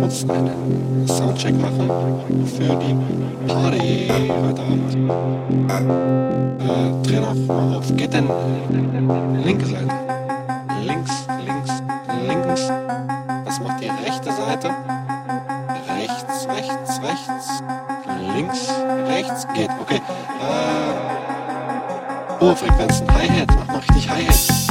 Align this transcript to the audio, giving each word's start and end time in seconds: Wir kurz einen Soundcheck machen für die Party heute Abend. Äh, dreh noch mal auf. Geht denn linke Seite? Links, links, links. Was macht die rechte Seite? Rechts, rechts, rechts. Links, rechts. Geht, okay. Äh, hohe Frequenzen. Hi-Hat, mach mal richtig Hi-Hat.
Wir 0.00 0.06
kurz 0.06 0.24
einen 0.30 1.06
Soundcheck 1.06 1.54
machen 1.60 1.90
für 2.46 2.74
die 2.76 2.94
Party 3.46 4.08
heute 4.08 4.62
Abend. 4.62 4.94
Äh, 6.58 6.90
dreh 7.06 7.20
noch 7.20 7.34
mal 7.46 7.76
auf. 7.76 7.94
Geht 7.96 8.14
denn 8.14 8.26
linke 9.44 9.66
Seite? 9.66 9.90
Links, 10.86 11.26
links, 11.44 11.82
links. 12.26 12.72
Was 13.44 13.60
macht 13.60 13.82
die 13.82 13.88
rechte 13.88 14.32
Seite? 14.32 14.70
Rechts, 15.86 16.48
rechts, 16.48 17.02
rechts. 17.02 17.62
Links, 18.34 18.70
rechts. 19.06 19.46
Geht, 19.54 19.68
okay. 19.82 20.00
Äh, 20.40 22.40
hohe 22.40 22.56
Frequenzen. 22.56 23.06
Hi-Hat, 23.12 23.48
mach 23.54 23.66
mal 23.66 23.80
richtig 23.80 24.08
Hi-Hat. 24.08 24.69